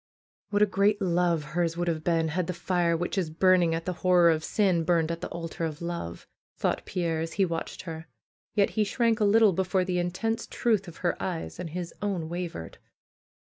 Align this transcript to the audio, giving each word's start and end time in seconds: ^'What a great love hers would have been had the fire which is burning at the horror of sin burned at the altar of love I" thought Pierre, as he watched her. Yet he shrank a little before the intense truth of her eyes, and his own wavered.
^'What 0.51 0.63
a 0.63 0.65
great 0.65 0.99
love 0.99 1.43
hers 1.43 1.77
would 1.77 1.87
have 1.87 2.03
been 2.03 2.29
had 2.29 2.47
the 2.47 2.55
fire 2.55 2.97
which 2.97 3.19
is 3.19 3.29
burning 3.29 3.75
at 3.75 3.85
the 3.85 3.93
horror 4.01 4.31
of 4.31 4.43
sin 4.43 4.83
burned 4.83 5.11
at 5.11 5.21
the 5.21 5.27
altar 5.29 5.63
of 5.63 5.79
love 5.79 6.25
I" 6.25 6.25
thought 6.59 6.85
Pierre, 6.87 7.19
as 7.21 7.33
he 7.33 7.45
watched 7.45 7.83
her. 7.83 8.07
Yet 8.55 8.71
he 8.71 8.83
shrank 8.83 9.19
a 9.19 9.25
little 9.25 9.53
before 9.53 9.85
the 9.85 9.99
intense 9.99 10.47
truth 10.47 10.87
of 10.87 10.97
her 11.05 11.21
eyes, 11.21 11.59
and 11.59 11.69
his 11.69 11.93
own 12.01 12.29
wavered. 12.29 12.79